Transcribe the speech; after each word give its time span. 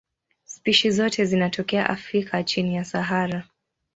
Spishi 0.43 0.91
zote 0.91 1.25
zinatokea 1.25 1.89
Afrika 1.89 2.43
chini 2.43 2.75
ya 2.75 2.83
Sahara. 2.85 3.47